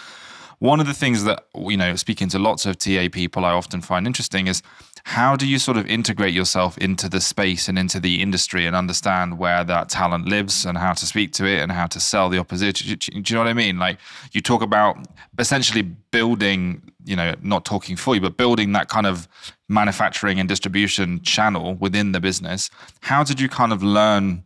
[0.58, 3.80] One of the things that, you know, speaking to lots of TA people, I often
[3.80, 4.62] find interesting is
[5.08, 8.76] how do you sort of integrate yourself into the space and into the industry and
[8.76, 12.28] understand where that talent lives and how to speak to it and how to sell
[12.28, 12.98] the opposition?
[12.98, 13.78] Do you know what I mean?
[13.78, 13.96] Like
[14.32, 14.98] you talk about
[15.38, 19.26] essentially building, you know, not talking for you, but building that kind of
[19.66, 22.68] manufacturing and distribution channel within the business.
[23.00, 24.44] How did you kind of learn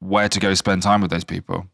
[0.00, 1.68] where to go spend time with those people?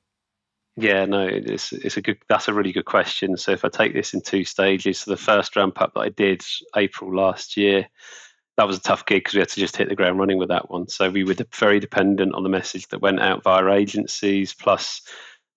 [0.76, 2.18] Yeah, no, it's it's a good.
[2.28, 3.38] That's a really good question.
[3.38, 6.10] So if I take this in two stages, so the first ramp up that I
[6.10, 6.42] did
[6.76, 7.88] April last year,
[8.56, 10.48] that was a tough gig because we had to just hit the ground running with
[10.48, 10.88] that one.
[10.88, 15.02] So we were very dependent on the message that went out via agencies, plus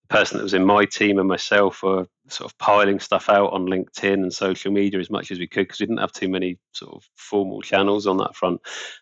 [0.10, 3.54] the person that was in my team and myself were sort of piling stuff out
[3.54, 6.30] on LinkedIn and social media as much as we could because we didn't have too
[6.30, 8.62] many sort of formal channels on that front.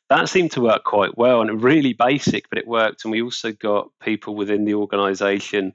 [0.10, 3.04] That seemed to work quite well and really basic, but it worked.
[3.04, 5.74] And we also got people within the organisation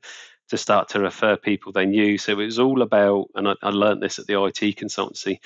[0.51, 2.19] to start to refer people they knew.
[2.19, 5.39] So it was all about, and I, I learned this at the IT consultancy.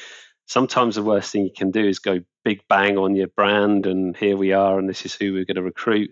[0.46, 4.16] Sometimes the worst thing you can do is go big bang on your brand, and
[4.16, 6.11] here we are, and this is who we're going to recruit.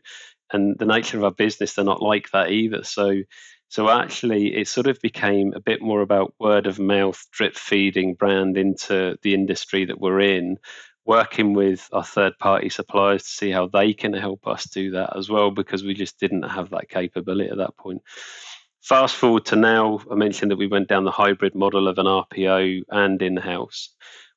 [0.52, 2.82] And the nature of our business, they're not like that either.
[2.84, 3.22] So,
[3.68, 8.14] so actually, it sort of became a bit more about word of mouth, drip feeding
[8.14, 10.58] brand into the industry that we're in,
[11.04, 15.16] working with our third party suppliers to see how they can help us do that
[15.16, 18.02] as well because we just didn't have that capability at that point.
[18.80, 22.06] Fast forward to now, I mentioned that we went down the hybrid model of an
[22.06, 23.90] RPO and in house.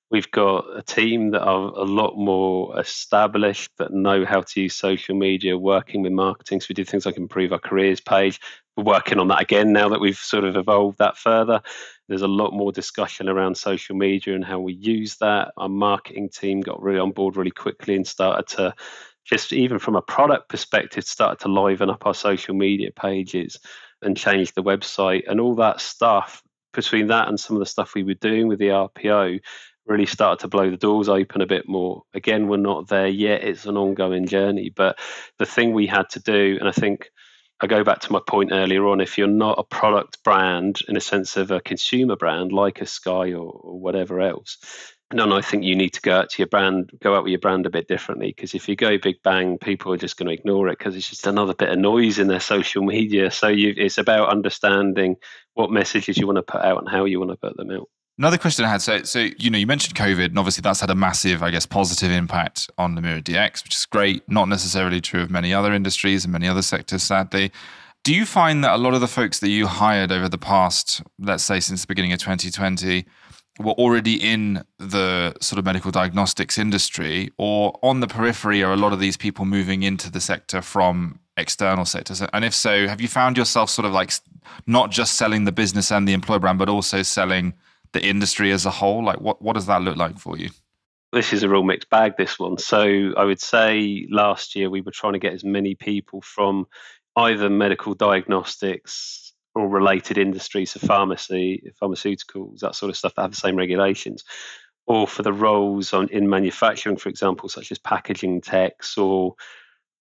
[0.09, 4.73] We've got a team that are a lot more established, that know how to use
[4.73, 6.61] social media, working with marketing.
[6.61, 8.39] So we did things like improve our careers page.
[8.77, 11.61] We're working on that again now that we've sort of evolved that further.
[12.07, 15.51] There's a lot more discussion around social media and how we use that.
[15.57, 18.73] Our marketing team got really on board really quickly and started to
[19.25, 23.59] just even from a product perspective, started to liven up our social media pages
[24.01, 26.41] and change the website and all that stuff
[26.73, 29.39] between that and some of the stuff we were doing with the RPO
[29.87, 32.03] really started to blow the doors open a bit more.
[32.13, 33.43] Again, we're not there yet.
[33.43, 34.71] It's an ongoing journey.
[34.75, 34.99] But
[35.39, 37.09] the thing we had to do, and I think
[37.59, 40.95] I go back to my point earlier on if you're not a product brand in
[40.95, 44.57] a sense of a consumer brand like a Sky or, or whatever else,
[45.13, 47.39] no, I think you need to go out to your brand, go out with your
[47.39, 48.27] brand a bit differently.
[48.27, 51.09] Because if you go big bang, people are just going to ignore it because it's
[51.09, 53.31] just another bit of noise in their social media.
[53.31, 55.15] So you, it's about understanding
[55.53, 57.87] what messages you want to put out and how you want to put them out.
[58.19, 58.81] Another question I had.
[58.81, 61.67] So, so you know, you mentioned COVID, and obviously that's had a massive, I guess,
[61.67, 64.27] positive impact on Lumira DX, which is great.
[64.27, 67.51] Not necessarily true of many other industries and many other sectors, sadly.
[68.03, 71.03] Do you find that a lot of the folks that you hired over the past,
[71.19, 73.05] let's say, since the beginning of 2020,
[73.59, 78.77] were already in the sort of medical diagnostics industry, or on the periphery are a
[78.77, 82.23] lot of these people moving into the sector from external sectors?
[82.33, 84.11] And if so, have you found yourself sort of like
[84.65, 87.53] not just selling the business and the employer brand, but also selling
[87.93, 89.03] the industry as a whole?
[89.03, 90.49] Like, what, what does that look like for you?
[91.13, 92.57] This is a real mixed bag, this one.
[92.57, 96.67] So I would say last year we were trying to get as many people from
[97.15, 103.31] either medical diagnostics or related industries, so pharmacy, pharmaceuticals, that sort of stuff that have
[103.31, 104.23] the same regulations,
[104.85, 109.33] or for the roles on in manufacturing, for example, such as packaging techs or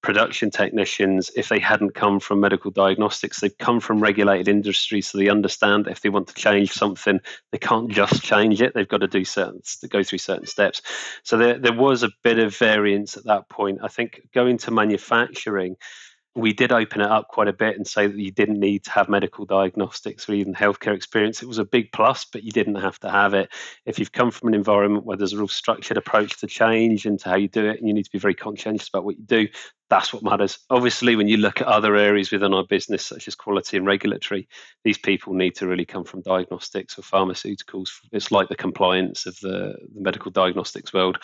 [0.07, 5.19] production technicians, if they hadn't come from medical diagnostics, they've come from regulated industries, so
[5.19, 7.19] they understand if they want to change something,
[7.51, 8.73] they can't just change it.
[8.73, 10.81] They've got to do certain, to go through certain steps.
[11.25, 13.81] So there, there was a bit of variance at that point.
[13.83, 15.75] I think going to manufacturing
[16.37, 18.91] we did open it up quite a bit and say that you didn't need to
[18.91, 21.43] have medical diagnostics or even healthcare experience.
[21.43, 23.49] It was a big plus, but you didn't have to have it.
[23.87, 27.19] If you've come from an environment where there's a real structured approach to change and
[27.21, 29.25] to how you do it, and you need to be very conscientious about what you
[29.25, 29.49] do,
[29.89, 30.59] that's what matters.
[30.69, 34.49] Obviously, when you look at other areas within our business, such as quality and regulatory,
[34.85, 37.89] these people need to really come from diagnostics or pharmaceuticals.
[38.13, 41.19] It's like the compliance of the, the medical diagnostics world.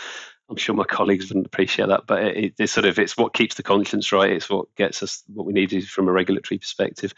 [0.50, 3.55] I'm sure my colleagues wouldn't appreciate that, but it, it's sort of it's what keeps
[3.55, 4.31] the conscience right.
[4.31, 7.14] It's what gets us what we need from a regulatory perspective.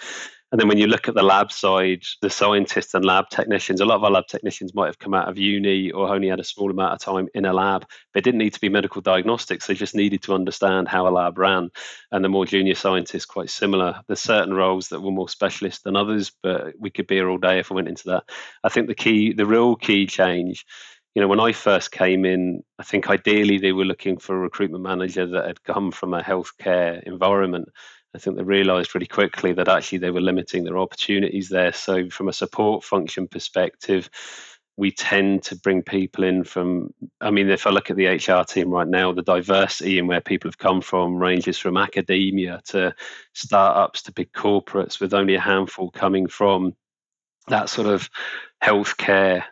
[0.53, 3.85] And then when you look at the lab side, the scientists and lab technicians, a
[3.85, 6.45] lot of our lab technicians might have come out of uni or only had a
[6.45, 7.85] small amount of time in a lab.
[8.13, 9.67] They didn't need to be medical diagnostics.
[9.67, 11.71] They just needed to understand how a lab ran.
[12.13, 14.01] And the more junior scientists, quite similar.
[14.07, 17.39] There's certain roles that were more specialist than others, but we could be here all
[17.39, 18.23] day if we went into that.
[18.63, 20.67] I think the key, the real key change
[21.15, 24.41] you know, when I first came in, I think ideally they were looking for a
[24.41, 27.69] recruitment manager that had come from a healthcare environment.
[28.15, 31.73] I think they realised really quickly that actually they were limiting their opportunities there.
[31.73, 34.11] So, from a support function perspective,
[34.77, 38.43] we tend to bring people in from i mean if i look at the hr
[38.43, 42.93] team right now the diversity in where people have come from ranges from academia to
[43.35, 46.75] startups to big corporates with only a handful coming from
[47.49, 48.11] that sort of
[48.63, 49.45] healthcare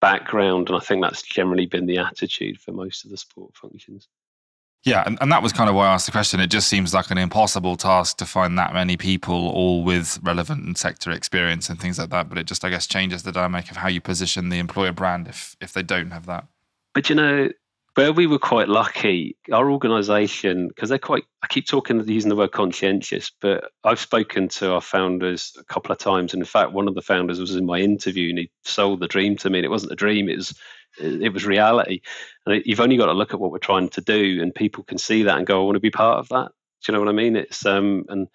[0.00, 0.68] background.
[0.68, 4.08] And I think that's generally been the attitude for most of the support functions.
[4.84, 6.38] Yeah, and, and that was kind of why I asked the question.
[6.40, 10.78] It just seems like an impossible task to find that many people, all with relevant
[10.78, 12.28] sector experience and things like that.
[12.28, 15.26] But it just, I guess, changes the dynamic of how you position the employer brand
[15.26, 16.46] if if they don't have that.
[16.94, 17.50] But you know,
[17.98, 22.36] where we were quite lucky, our organisation, because they're quite, I keep talking, using the
[22.36, 26.32] word conscientious, but I've spoken to our founders a couple of times.
[26.32, 29.08] And in fact, one of the founders was in my interview and he sold the
[29.08, 29.58] dream to me.
[29.58, 30.56] And it wasn't a dream, it was,
[31.00, 32.02] it was reality.
[32.46, 34.98] And you've only got to look at what we're trying to do and people can
[34.98, 36.52] see that and go, I want to be part of that.
[36.84, 37.34] Do you know what I mean?
[37.34, 38.28] It's, um, and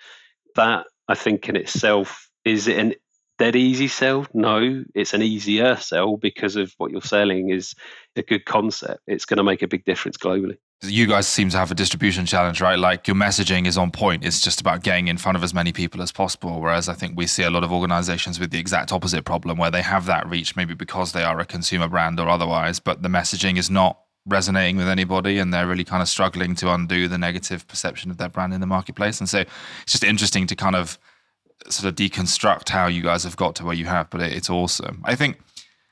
[0.56, 2.96] that I think in itself is an
[3.38, 4.28] dead easy sell?
[4.34, 7.74] No, it's an easier sell because of what you're selling is
[8.16, 9.02] a good concept.
[9.08, 10.58] It's going to make a big difference globally.
[10.82, 12.78] You guys seem to have a distribution challenge, right?
[12.78, 14.26] Like your messaging is on point.
[14.26, 16.60] It's just about getting in front of as many people as possible.
[16.60, 19.72] Whereas I think we see a lot of organizations with the exact opposite problem where
[19.72, 23.10] they have that reach, maybe because they are a consumer brand or otherwise, but the
[23.10, 27.18] messaging is not resonating with anybody and they're really kind of struggling to undo the
[27.18, 29.20] negative perception of their brand in the marketplace.
[29.20, 30.98] And so it's just interesting to kind of
[31.70, 35.02] sort of deconstruct how you guys have got to where you have, but it's awesome.
[35.06, 35.40] I think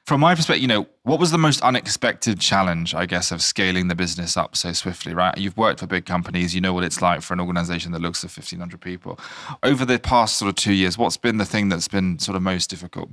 [0.05, 3.87] from my perspective, you know, what was the most unexpected challenge, I guess, of scaling
[3.87, 5.37] the business up so swiftly, right?
[5.37, 8.23] You've worked for big companies, you know what it's like for an organization that looks
[8.23, 9.19] at 1,500 people.
[9.63, 12.41] Over the past sort of two years, what's been the thing that's been sort of
[12.41, 13.09] most difficult?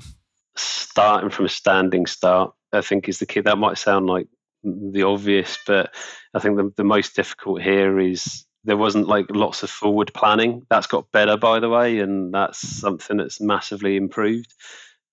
[0.56, 3.40] Starting from a standing start, I think is the key.
[3.40, 4.26] That might sound like
[4.64, 5.94] the obvious, but
[6.34, 10.66] I think the, the most difficult here is there wasn't like lots of forward planning.
[10.70, 14.52] That's got better, by the way, and that's something that's massively improved.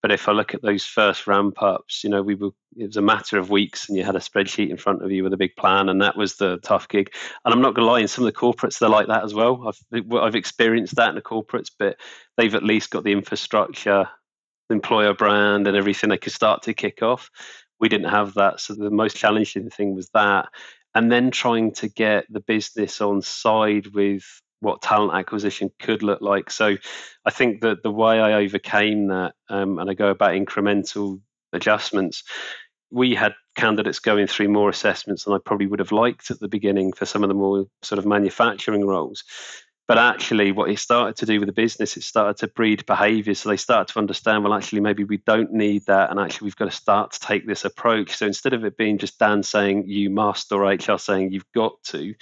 [0.01, 2.97] But if I look at those first ramp ups, you know, we were it was
[2.97, 5.38] a matter of weeks, and you had a spreadsheet in front of you with a
[5.38, 7.12] big plan, and that was the tough gig.
[7.43, 9.67] And I'm not to lie, in some of the corporates they're like that as well.
[9.67, 11.97] I've I've experienced that in the corporates, but
[12.38, 14.08] they've at least got the infrastructure,
[14.69, 17.31] employer brand, and everything they could start to kick off.
[17.79, 20.49] We didn't have that, so the most challenging thing was that
[20.95, 24.23] and then trying to get the business on side with
[24.62, 26.49] what talent acquisition could look like.
[26.49, 26.77] So
[27.25, 31.19] I think that the way I overcame that, um, and I go about incremental
[31.53, 32.23] adjustments,
[32.89, 36.47] we had candidates going through more assessments than I probably would have liked at the
[36.47, 39.23] beginning for some of the more sort of manufacturing roles.
[39.88, 43.39] But actually, what it started to do with the business, it started to breed behaviors.
[43.39, 46.10] So they started to understand, well, actually, maybe we don't need that.
[46.10, 48.15] And actually, we've got to start to take this approach.
[48.15, 51.84] So instead of it being just Dan saying you must or HR saying you've got
[51.86, 52.15] to,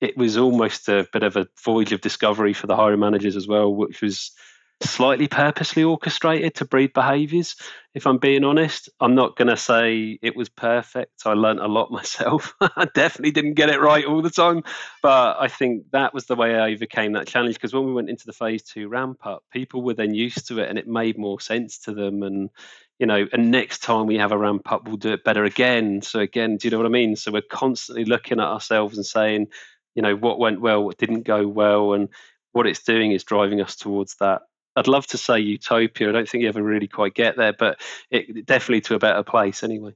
[0.00, 3.48] it was almost a bit of a voyage of discovery for the hiring managers as
[3.48, 4.30] well, which was
[4.80, 7.56] slightly purposely orchestrated to breed behaviors.
[7.94, 11.22] If I'm being honest, I'm not going to say it was perfect.
[11.26, 12.54] I learned a lot myself.
[12.60, 14.62] I definitely didn't get it right all the time,
[15.02, 18.10] but I think that was the way I overcame that challenge because when we went
[18.10, 21.18] into the phase two ramp up, people were then used to it and it made
[21.18, 22.22] more sense to them.
[22.22, 22.50] And
[22.98, 26.02] you know, and next time we have a ramp up, we'll do it better again.
[26.02, 27.14] So again, do you know what I mean?
[27.16, 29.48] So we're constantly looking at ourselves and saying,
[29.94, 32.08] you know, what went well, what didn't go well, and
[32.52, 34.42] what it's doing is driving us towards that
[34.78, 36.08] I'd love to say utopia.
[36.08, 39.22] I don't think you ever really quite get there, but it definitely to a better
[39.22, 39.94] place anyway.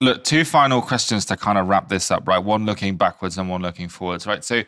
[0.00, 2.38] Look, two final questions to kind of wrap this up, right?
[2.38, 4.44] One looking backwards and one looking forwards, right?
[4.44, 4.62] So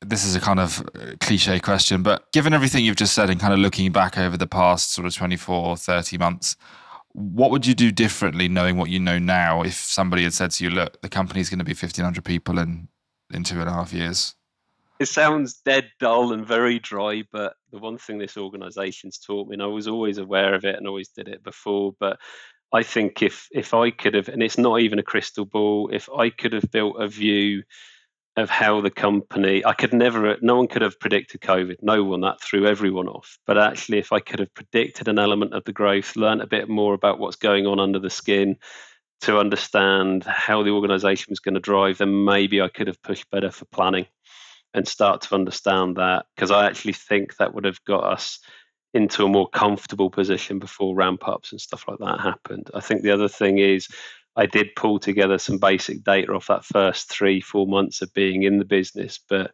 [0.00, 3.40] this is a kind of uh, cliche question, but given everything you've just said and
[3.40, 6.56] kind of looking back over the past sort of 24, 30 months,
[7.12, 10.64] what would you do differently knowing what you know now if somebody had said to
[10.64, 12.88] you, look, the company's going to be 1,500 people in,
[13.32, 14.34] in two and a half years?
[15.00, 19.54] it sounds dead dull and very dry, but the one thing this organisation's taught me,
[19.54, 22.18] and I was always aware of it and always did it before, but
[22.72, 26.08] I think if if I could have, and it's not even a crystal ball, if
[26.16, 27.62] I could have built a view
[28.36, 31.76] of how the company, I could never, no one could have predicted COVID.
[31.82, 33.38] No one, that threw everyone off.
[33.46, 36.68] But actually, if I could have predicted an element of the growth, learned a bit
[36.68, 38.56] more about what's going on under the skin,
[39.22, 43.30] to understand how the organisation was going to drive, then maybe I could have pushed
[43.30, 44.06] better for planning
[44.74, 48.38] and start to understand that because I actually think that would have got us
[48.94, 52.70] into a more comfortable position before ramp ups and stuff like that happened.
[52.74, 53.88] I think the other thing is
[54.36, 58.42] I did pull together some basic data off that first three, four months of being
[58.42, 59.52] in the business, but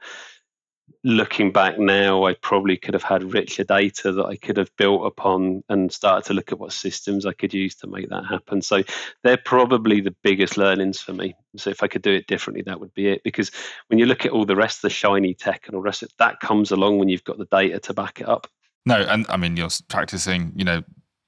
[1.04, 5.06] looking back now, I probably could have had richer data that I could have built
[5.06, 8.60] upon and started to look at what systems I could use to make that happen.
[8.60, 8.82] So
[9.22, 11.34] they're probably the biggest learnings for me.
[11.56, 13.22] So if I could do it differently, that would be it.
[13.22, 13.50] Because
[13.88, 16.02] when you look at all the rest of the shiny tech and all the rest
[16.02, 18.48] of it, that comes along when you've got the data to back it up.
[18.84, 20.82] No, and I mean you're practicing, you know,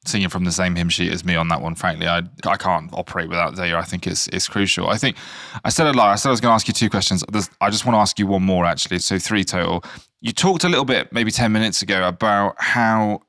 [0.05, 1.75] singing from the same hymn sheet as me on that one.
[1.75, 3.77] Frankly, I I can't operate without data.
[3.77, 4.89] I think it's it's crucial.
[4.89, 5.17] I think
[5.65, 6.09] I said a lot.
[6.09, 7.25] I said I was going to ask you two questions.
[7.31, 8.99] There's, I just want to ask you one more actually.
[9.01, 9.85] So three total.
[10.21, 13.23] You talked a little bit, maybe ten minutes ago, about how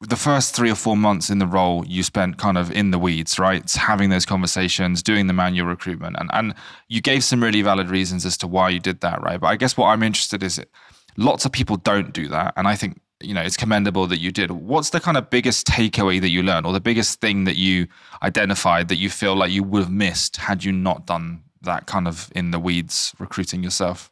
[0.00, 2.98] the first three or four months in the role you spent kind of in the
[2.98, 6.54] weeds right having those conversations doing the manual recruitment and, and
[6.88, 9.56] you gave some really valid reasons as to why you did that right but i
[9.56, 10.70] guess what i'm interested is it
[11.16, 14.30] lots of people don't do that and i think you know it's commendable that you
[14.30, 17.56] did what's the kind of biggest takeaway that you learned or the biggest thing that
[17.56, 17.86] you
[18.22, 22.06] identified that you feel like you would have missed had you not done that kind
[22.06, 24.10] of in the weeds recruiting yourself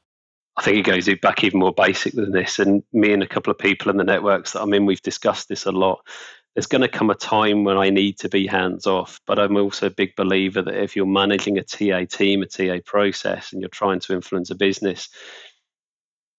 [0.56, 2.58] I think it goes back even more basic than this.
[2.58, 5.48] And me and a couple of people in the networks that I'm in, we've discussed
[5.48, 6.06] this a lot.
[6.54, 9.56] There's going to come a time when I need to be hands off, but I'm
[9.56, 13.60] also a big believer that if you're managing a TA team, a TA process, and
[13.60, 15.08] you're trying to influence a business,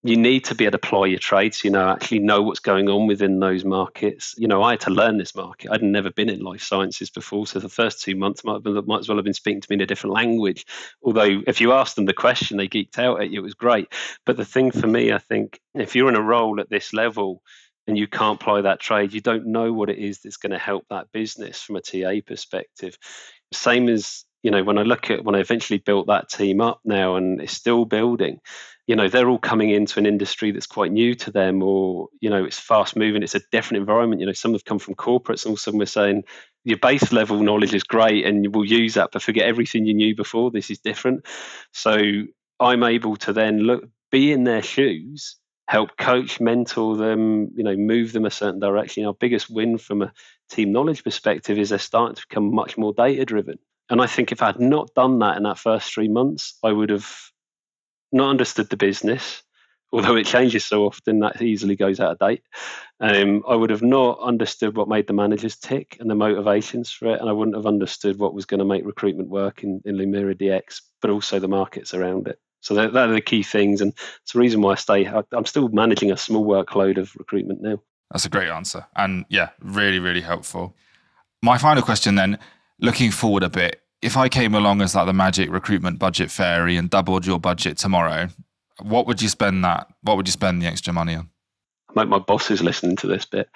[0.06, 2.88] you need to be able to apply your trades, you know, actually know what's going
[2.90, 4.36] on within those markets.
[4.38, 5.72] You know, I had to learn this market.
[5.72, 7.48] I'd never been in life sciences before.
[7.48, 9.76] So the first two months might, been, might as well have been speaking to me
[9.76, 10.68] in a different language.
[11.02, 13.40] Although if you asked them the question, they geeked out at you.
[13.40, 13.92] It was great.
[14.28, 17.42] But the thing for me, I think, if you're in a role at this level,
[17.88, 20.58] and you can't ply that trade, you don't know what it is that's going to
[20.58, 22.98] help that business from a TA perspective.
[23.54, 26.80] Same as you know when I look at when I eventually built that team up
[26.84, 28.40] now and it's still building
[28.88, 32.30] you know they're all coming into an industry that's quite new to them or you
[32.30, 34.22] know it's fast moving it's a different environment.
[34.22, 36.24] You know some have come from corporates and some were saying
[36.64, 39.94] your base level knowledge is great and you will use that but forget everything you
[39.94, 41.26] knew before this is different.
[41.72, 41.98] So
[42.60, 45.36] i'm able to then look be in their shoes
[45.68, 49.06] help coach mentor them you know move them a certain direction.
[49.06, 50.14] Our biggest win from a
[50.50, 53.58] team knowledge perspective is they're starting to become much more data driven
[53.90, 56.72] and i think if i had not done that in that first three months i
[56.72, 57.10] would have
[58.16, 59.44] not understood the business,
[59.92, 62.42] although it changes so often that easily goes out of date.
[63.00, 67.14] Um, I would have not understood what made the managers tick and the motivations for
[67.14, 69.98] it, and I wouldn't have understood what was going to make recruitment work in, in
[69.98, 72.40] Lumira DX, but also the markets around it.
[72.62, 73.94] So that, that are the key things, and
[74.24, 75.06] it's the reason why I stay.
[75.06, 77.80] I'm still managing a small workload of recruitment now.
[78.12, 80.76] That's a great answer, and yeah, really, really helpful.
[81.44, 82.40] My final question then,
[82.80, 86.78] looking forward a bit, if I came along as like the magic recruitment budget fairy
[86.78, 88.28] and doubled your budget tomorrow,
[88.82, 89.88] what would you spend that?
[90.04, 91.30] What would you spend the extra money on?
[91.96, 93.50] My, my boss is listening to this bit.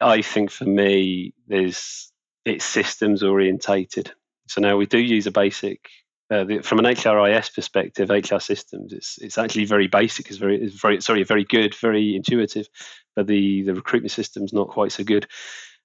[0.00, 2.12] I think for me, there's
[2.44, 4.12] it's systems orientated.
[4.46, 5.88] So now we do use a basic
[6.30, 10.28] uh, the, from an HRIS perspective, HR systems, it's it's actually very basic.
[10.28, 12.68] It's very it's very sorry, very good, very intuitive,
[13.16, 15.26] but the the recruitment system's not quite so good.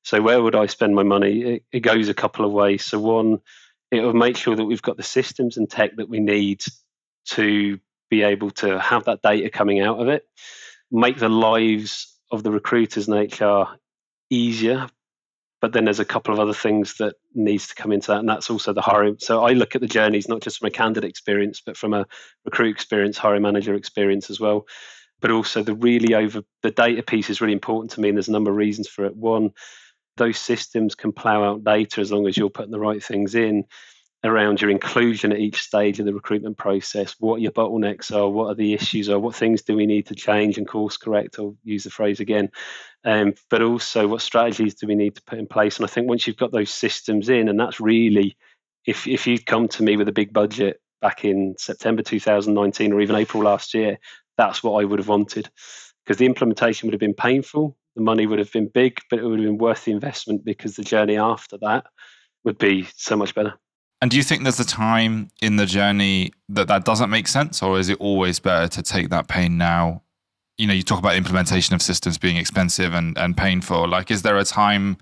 [0.03, 1.41] So where would I spend my money?
[1.41, 2.83] It, it goes a couple of ways.
[2.83, 3.39] So one,
[3.93, 6.61] it will make sure that we've got the systems and tech that we need
[7.25, 7.79] to
[8.09, 10.27] be able to have that data coming out of it,
[10.91, 13.63] make the lives of the recruiters and HR
[14.29, 14.87] easier.
[15.61, 18.27] But then there's a couple of other things that needs to come into that, and
[18.27, 19.15] that's also the hiring.
[19.19, 22.05] So I look at the journeys not just from a candidate experience, but from a
[22.43, 24.65] recruit experience, hiring manager experience as well.
[25.21, 28.27] But also the really over the data piece is really important to me, and there's
[28.27, 29.15] a number of reasons for it.
[29.15, 29.51] One,
[30.17, 33.65] those systems can plow out data as long as you're putting the right things in
[34.23, 38.47] around your inclusion at each stage of the recruitment process, what your bottlenecks are, what
[38.47, 41.57] are the issues are, what things do we need to change and course correct, I'll
[41.63, 42.49] use the phrase again,
[43.03, 45.75] um, but also what strategies do we need to put in place.
[45.75, 48.37] And I think once you've got those systems in, and that's really,
[48.85, 53.01] if, if you'd come to me with a big budget back in September 2019 or
[53.01, 53.99] even April last year,
[54.37, 55.49] that's what I would have wanted.
[56.05, 59.23] Because the implementation would have been painful the money would have been big, but it
[59.23, 61.85] would have been worth the investment because the journey after that
[62.43, 63.53] would be so much better.
[64.01, 67.63] And do you think there's a time in the journey that that doesn't make sense,
[67.63, 70.01] or is it always better to take that pain now?
[70.57, 73.87] You know, you talk about implementation of systems being expensive and, and painful.
[73.87, 74.97] Like, is there a time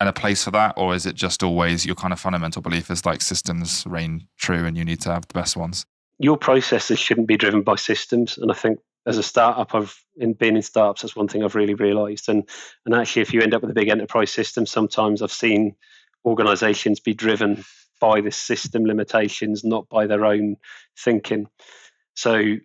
[0.00, 2.90] and a place for that, or is it just always your kind of fundamental belief
[2.90, 5.86] is like systems reign true and you need to have the best ones?
[6.18, 8.80] Your processes shouldn't be driven by systems, and I think
[9.10, 12.28] as a startup, I've in being in startups, that's one thing I've really realised.
[12.28, 12.48] And
[12.86, 15.74] and actually, if you end up with a big enterprise system, sometimes I've seen
[16.24, 17.64] organisations be driven
[18.00, 20.56] by the system limitations, not by their own
[20.96, 21.48] thinking.
[22.14, 22.56] So,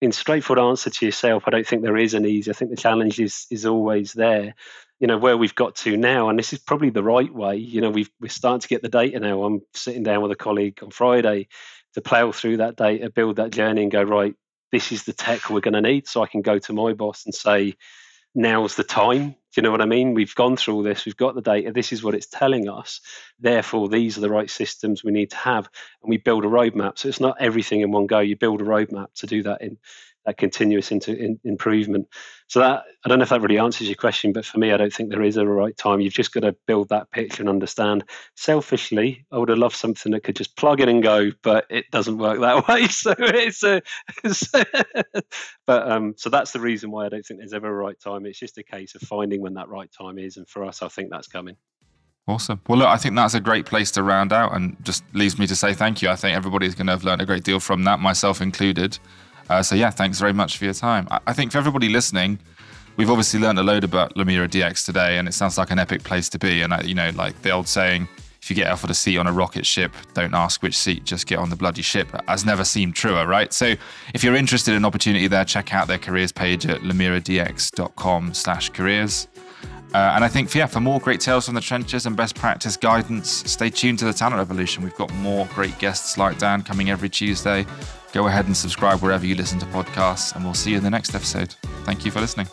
[0.00, 2.50] in straightforward answer to yourself, I don't think there is an easy.
[2.50, 4.54] I think the challenge is is always there.
[5.00, 7.56] You know where we've got to now, and this is probably the right way.
[7.56, 9.42] You know we've we're starting to get the data now.
[9.42, 11.48] I'm sitting down with a colleague on Friday
[11.94, 14.36] to plough through that data, build that journey, and go right
[14.72, 16.06] this is the tech we're going to need.
[16.08, 17.74] So I can go to my boss and say,
[18.34, 19.36] now's the time.
[19.56, 20.14] You know what I mean?
[20.14, 23.00] We've gone through all this, we've got the data, this is what it's telling us.
[23.38, 25.68] Therefore, these are the right systems we need to have.
[26.02, 26.98] And we build a roadmap.
[26.98, 28.20] So it's not everything in one go.
[28.20, 29.78] You build a roadmap to do that in
[30.26, 32.08] that continuous into in, improvement.
[32.48, 34.76] So that I don't know if that really answers your question, but for me, I
[34.76, 36.00] don't think there is a right time.
[36.00, 38.04] You've just got to build that picture and understand.
[38.34, 41.86] Selfishly, I would have loved something that could just plug in and go, but it
[41.90, 42.86] doesn't work that way.
[42.88, 43.82] So it's a,
[44.22, 44.64] it's a
[45.66, 48.26] but um, so that's the reason why I don't think there's ever a right time.
[48.26, 50.36] It's just a case of finding when that right time is.
[50.36, 51.56] And for us, I think that's coming.
[52.28, 52.60] Awesome.
[52.66, 55.46] Well, look, I think that's a great place to round out and just leaves me
[55.46, 56.08] to say thank you.
[56.08, 58.98] I think everybody's going to have learned a great deal from that, myself included.
[59.48, 61.06] Uh, so, yeah, thanks very much for your time.
[61.08, 62.40] I, I think for everybody listening,
[62.96, 66.02] we've obviously learned a load about Lumira DX today, and it sounds like an epic
[66.02, 66.62] place to be.
[66.62, 68.08] And, I, you know, like the old saying,
[68.42, 71.28] if you get offered a seat on a rocket ship, don't ask which seat, just
[71.28, 73.52] get on the bloody ship, has never seemed truer, right?
[73.52, 73.74] So
[74.14, 79.28] if you're interested in opportunity there, check out their careers page at lumiradx.com slash careers.
[79.96, 82.76] Uh, and I think, yeah, for more great tales from the trenches and best practice
[82.76, 84.84] guidance, stay tuned to the Talent Revolution.
[84.84, 87.64] We've got more great guests like Dan coming every Tuesday.
[88.12, 90.90] Go ahead and subscribe wherever you listen to podcasts, and we'll see you in the
[90.90, 91.54] next episode.
[91.86, 92.46] Thank you for listening.